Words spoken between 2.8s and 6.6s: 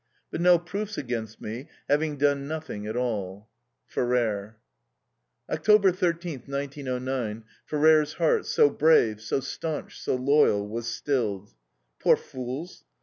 at all. FERRER. October thirteenth,